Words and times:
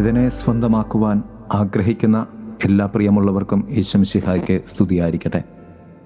ഉദ്ധിതനെ 0.00 0.28
സ്വന്തമാക്കുവാൻ 0.28 1.22
ആഗ്രഹിക്കുന്ന 1.54 2.26
എല്ലാ 2.64 2.86
പ്രിയമുള്ളവർക്കും 2.86 3.66
ഈശംശിഹായ്ക്ക് 3.70 4.60
സ്തുതിയായിരിക്കട്ടെ. 4.66 5.42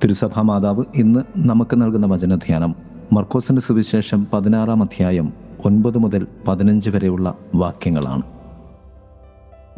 തിരുസഭാ 0.05 0.43
മാതാവ് 0.43 0.85
ഇന്ന് 0.95 1.21
നമുക്ക് 1.37 1.83
നൽകുന്ന 1.83 2.07
വചനധ്യാനം 2.07 2.75
മർക്കോസിന്റെ 3.13 3.63
സുവിശേഷം 3.63 4.27
പതിനാറാം 4.33 4.83
അധ്യായം 4.83 5.33
ഒൻപത് 5.65 5.99
മുതൽ 5.99 6.27
പതിനഞ്ച് 6.49 6.91
വരെയുള്ള 6.91 7.35
വാക്യങ്ങളാണ്. 7.55 8.23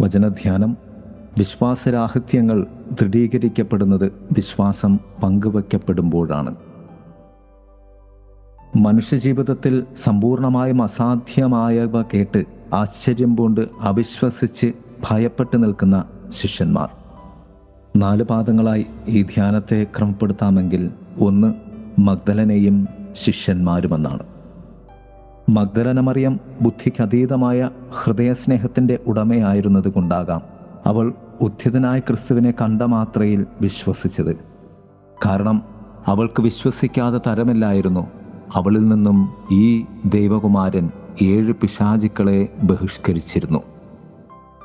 വചനധ്യാനം 0.01 0.77
വിശ്വാസരാഹിത്യങ്ങൾ 1.39 2.67
ദൃഢീകരിക്കപ്പെടുന്നത് 3.01 4.13
വിശ്വാസം 4.33 4.99
പങ്കുവയ്ക്കപ്പെടുമ്പോഴാണ്. 5.23 6.55
മനുഷ്യജീവിതത്തിൽ 8.77 9.85
സമ്പൂർണമായും 9.97 10.83
അസാധ്യമായവ 10.83 12.03
കേട്ട് 12.03 12.56
ആശ്ചര്യം 12.75 13.37
പൂണ്ട് 13.37 13.69
അവിശ്വസിച്ച് 13.81 14.73
ഭയപ്പെട്ടു 15.11 15.57
നിൽക്കുന്ന 15.57 16.05
ശിഷ്യന്മാർ. 16.29 16.89
നാല് 17.97 18.23
പാദങ്ങളായി 18.23 18.87
ഈ 19.09 19.23
ധ്യാനത്തെ 19.23 19.87
ക്രമപ്പെടുത്താമെങ്കിൽ 19.99 20.91
ഒന്ന് 21.21 21.55
മഗ്ദലനെയും 21.99 22.89
ശിഷ്യന്മാരുമെന്നാണ്. 23.13 24.23
മഗ്ദലന 25.51 25.51
മഗ്ദലനമറിയം 25.51 26.41
ബുദ്ധിക്കതീതമായ 26.61 27.71
ഹൃദയസ്നേഹത്തിന്റെ 27.91 28.99
ഉടമയായിരുന്നത് 29.07 29.89
കൊണ്ടാകാം 29.89 30.41
അവൾ 30.87 31.13
ഉദ്ധിതനായ 31.41 31.99
ക്രിസ്തുവിനെ 31.99 32.55
കണ്ട 32.63 32.83
മാത്രയിൽ 32.83 33.47
വിശ്വസിച്ചത്. 33.61 34.37
കാരണം 35.27 35.63
അവൾക്ക് 36.07 36.43
വിശ്വസിക്കാതെ 36.43 37.21
തരമില്ലായിരുന്നു 37.27 38.07
അവളിൽ 38.55 38.89
നിന്നും 38.89 39.29
ഈ 39.53 39.85
ദൈവകുമാരൻ 40.05 40.91
ഏഴ് 41.23 41.53
പിശാചിക്കളെ 41.53 42.49
ബഹിഷ്കരിച്ചിരുന്നു. 42.63 43.63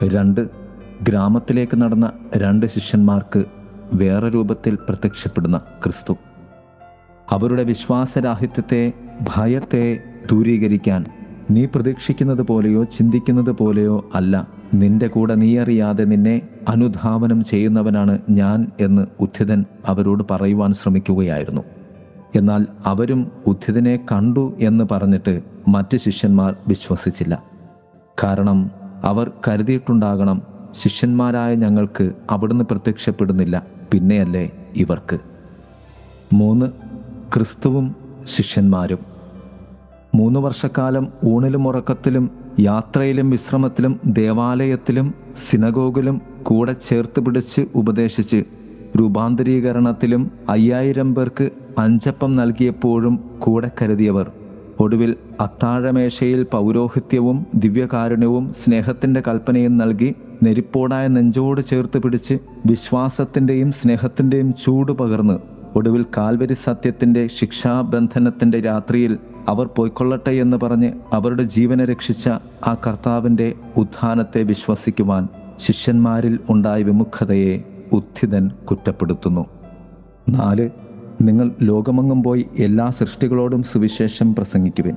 രണ്ട് 0.03 0.49
ഗ്രാമത്തിലേക്ക് 1.01 1.81
നടന്ന 1.81 2.11
രണ്ട് 2.37 2.65
ശിഷ്യന്മാർക്ക് 2.65 3.45
വേറെ 3.93 4.29
രൂപത്തിൽ 4.29 4.75
പ്രത്യക്ഷപ്പെടുന്ന 4.75 5.57
ക്രിസ്തു. 5.57 6.17
അവരുടെ 7.29 7.63
വിശ്വാസരാഹിത്യത്തെ 7.63 8.93
ഭയത്തെ 9.21 9.99
ദൂരീകരിക്കാൻ 10.31 11.05
നീ 11.51 11.65
പ്രതീക്ഷിക്കുന്നത് 11.65 12.41
പോലെയോ 12.41 12.83
ചിന്തിക്കുന്നത് 12.83 13.51
പോലെയോ 13.51 14.09
അല്ല. 14.15 14.47
നിന്റെ 14.73 15.07
കൂടെ 15.07 15.35
നീ 15.35 15.57
അറിയാതെ 15.57 16.03
നിന്നെ 16.03 16.41
അനുധാവനം 16.69 17.43
ചെയ്യുന്നവനാണ് 17.43 18.19
ഞാൻ 18.29 18.71
എന്ന് 18.79 19.05
ഉദ്ധിതൻ 19.19 19.65
അവരോട് 19.85 20.23
പറയുവാൻ 20.31 20.73
ശ്രമിക്കുകയായിരുന്നു. 20.73 21.61
എന്നാൽ 22.35 22.65
അവരും 22.85 23.31
ഉദ്ധിതനെ 23.47 23.99
കണ്ടു 24.11 24.53
എന്ന് 24.59 24.83
പറഞ്ഞിട്ട് 24.91 25.50
മറ്റ് 25.67 25.97
ശിഷ്യന്മാർ 25.97 26.55
വിശ്വസിച്ചില്ല. 26.67 27.43
കാരണം 28.23 28.71
അവർ 29.03 29.31
കരുതിയിട്ടുണ്ടാകണം 29.47 30.41
ശിഷ്യന്മാരായ 30.71 31.55
ഞങ്ങൾക്ക് 31.55 32.11
അവിടുന്ന് 32.29 32.65
പ്രത്യക്ഷപ്പെടുന്നില്ല. 32.65 33.63
പിന്നെയല്ലേ 33.93 34.51
ഇവർക്ക്. 34.75 35.19
മൂന്ന് 36.33 36.65
ക്രിസ്തുവും 37.33 37.95
ശിഷ്യന്മാരും. 38.25 38.99
മൂന്ന് 40.15 40.39
വർഷക്കാലം 40.39 41.07
ഊണിലും 41.25 41.67
ഉറക്കത്തിലും 41.67 42.31
യാത്രയിലും 42.59 43.29
വിശ്രമത്തിലും 43.29 43.99
ദേവാലയത്തിലും 44.07 45.13
സിനഗോഗിലും 45.35 46.21
കൂടെ 46.43 46.73
ചേർത്ത് 46.73 47.19
പിടിച്ച് 47.19 47.61
ഉപദേശിച്ച് 47.75 48.43
രൂപാന്തരീകരണത്തിലും 48.99 50.31
അയ്യായിരം 50.49 51.15
പേർക്ക് 51.15 51.49
അഞ്ചപ്പം 51.77 52.35
നൽകിയപ്പോഴും 52.35 53.19
കൂടെ 53.39 53.71
കരുതിയവർ 53.81 54.31
ഒടുവിൽ 54.79 55.11
അത്താഴമേശയിൽ 55.39 56.43
പൗരോഹിത്യവും 56.43 57.45
ദിവ്യകാരുണ്യവും 57.55 58.53
സ്നേഹത്തിന്റെ 58.53 59.21
കൽപ്പനയും 59.21 59.77
നൽകി 59.77 60.09
നെരിപ്പോടായ 60.43 61.07
നെഞ്ചോട് 61.07 61.61
ചേർത്ത് 61.61 61.99
പിടിച്ച് 61.99 62.35
വിശ്വാസത്തിന്റെയും 62.65 63.71
സ്നേഹത്തിന്റെയും 63.71 64.53
ചൂട് 64.53 64.91
പകർന്ന് 64.91 65.37
ഒടുവിൽ 65.75 66.05
കാൽവരി 66.17 66.53
സത്യത്തിന്റെ 66.53 67.27
ശിക്ഷാബന്ധനത്തിന്റെ 67.27 68.59
രാത്രിയിൽ 68.59 69.13
അവർ 69.47 69.67
പോയിക്കൊള്ളട്ടെ 69.67 70.29
എന്ന് 70.29 70.57
പറഞ്ഞ് 70.57 70.93
അവരുടെ 71.13 71.43
ജീവനെ 71.43 71.85
രക്ഷിച്ച 71.85 72.25
ആ 72.65 72.77
കർത്താവിന്റെ 72.87 73.47
ഉത്ഥാനത്തെ 73.77 74.43
വിശ്വസിക്കുവാൻ 74.43 75.27
ശിഷ്യന്മാരിൽ 75.59 76.39
ഉണ്ടായ 76.49 76.83
വിമുഖതയെ 76.83 77.55
ഉത്ഥിതൻ 77.91 78.51
കുറ്റപ്പെടുത്തുന്നു. 78.69 79.43
നാല് 80.29 80.65
നിങ്ങൾ 81.21 81.51
ലോകമെങ്ങും 81.61 82.23
പോയി 82.23 82.45
എല്ലാ 82.59 82.89
സൃഷ്ടികളോടും 82.89 83.63
സുവിശേഷം 83.63 84.35
പ്രസംഗിക്കുവിൻ. 84.35 84.95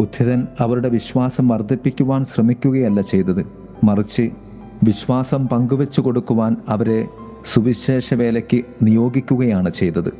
ഉദ്ധിതൻ 0.00 0.46
അവരുടെ 0.60 0.88
വിശ്വാസം 0.88 1.48
വർദ്ധിപ്പിക്കുവാൻ 1.48 2.24
ശ്രമിക്കുകയല്ല 2.24 3.00
ചെയ്തത്. 3.00 3.46
മറിച്ച് 3.84 4.30
വിശ്വാസം 4.84 5.48
പങ്കുവെച്ചു 5.48 6.00
കൊടുക്കുവാൻ 6.00 6.56
അവരെ 6.68 7.06
സുവിശേഷ 7.44 8.14
വേലയ്ക്ക് 8.14 8.64
നിയോഗിക്കുകയാണ് 8.82 9.70
ചെയ്തത്. 9.70 10.12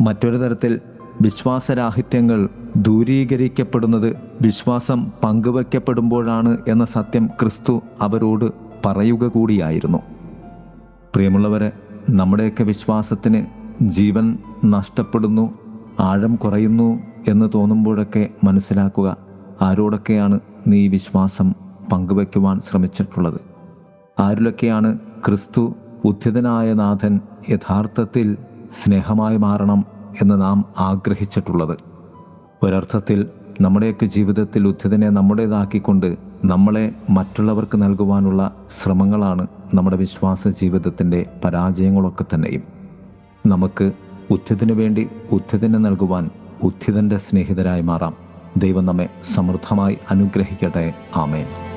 മറ്റൊരു 0.00 0.36
തരത്തിൽ 0.36 0.80
വിശ്വാസരാഹിത്യങ്ങൾ 1.22 2.48
ദൂരീകരിക്കപ്പെടുന്നത് 2.76 4.16
വിശ്വാസം 4.42 5.12
പങ്കുവയ്ക്കപ്പെടുമ്പോഴാണ് 5.24 6.58
എന്ന 6.68 6.84
സത്യം 6.84 7.26
ക്രിസ്തു 7.26 7.82
അവരോട് 8.00 8.50
പറയുക 8.86 9.26
കൂടിയായിരുന്നു. 9.26 9.98
പ്രിയമുള്ളവരെ 11.14 11.72
നമ്മുടെയൊക്കെ 12.10 12.64
വിശ്വാസത്തിന് 12.64 13.61
ജീവൻ 13.82 14.38
നഷ്ടപ്പെടുന്നു 14.64 15.58
ആഴം 16.00 16.34
കുറയുന്നു 16.34 16.98
എന്ന് 17.28 17.48
തോന്നുമ്പോഴൊക്കെ 17.54 18.28
മനസ്സിലാക്കുക 18.44 19.16
ആരോടൊക്കെയാണ് 19.62 20.40
നീ 20.66 20.88
വിശ്വാസം 20.88 21.54
പങ്കുവയ്ക്കുവാൻ 21.92 22.60
ശ്രമിച്ചിട്ടുള്ളത്. 22.60 23.40
ആരിലൊക്കെയാണ് 24.20 24.98
ക്രിസ്തു 24.98 25.74
ഉദ്ധിതനായ 26.04 26.72
നാഥൻ 26.72 27.20
യഥാർത്ഥത്തിൽ 27.50 28.36
സ്നേഹമായി 28.72 29.36
മാറണം 29.36 29.84
എന്ന് 30.22 30.42
നാം 30.42 30.64
ആഗ്രഹിച്ചിട്ടുള്ളത്? 30.78 31.78
ഒരർത്ഥത്തിൽ 32.62 33.26
നമ്മുടെയൊക്കെ 33.60 34.06
ജീവിതത്തിൽ 34.06 34.68
ഉദ്ധിതനെ 34.68 35.08
നമ്മുടേതാക്കിക്കൊണ്ട് 35.08 36.16
നമ്മളെ 36.44 36.92
മറ്റുള്ളവർക്ക് 37.10 37.82
നൽകുവാനുള്ള 37.82 38.52
ശ്രമങ്ങളാണ് 38.70 39.46
നമ്മുടെ 39.74 39.96
വിശ്വാസ 39.96 40.48
ജീവിതത്തിന്റെ 40.48 41.26
പരാജയങ്ങളൊക്കെ 41.44 42.24
തന്നെയും. 42.34 42.81
നമുക്ക് 43.46 43.92
ഉദ്ധിതന് 44.30 44.72
വേണ്ടി 44.72 45.08
ഉദ്ധിതന് 45.30 45.84
നൽകുവാൻ 45.84 46.30
ഉദ്ധിതന്റെ 46.62 47.16
സ്നേഹിതരായി 47.16 47.80
മാറാം. 47.80 48.16
ദൈവം 48.56 48.86
നമ്മെ 48.86 49.08
സമൃദ്ധമായി 49.22 49.98
അനുഗ്രഹിക്കട്ടെ. 50.10 50.94
ആമേൻ. 51.16 51.71